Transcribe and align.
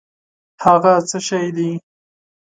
هٔغه 0.63 0.93
څه 1.09 1.17
شی 1.27 1.47
دی؟ 1.55 1.69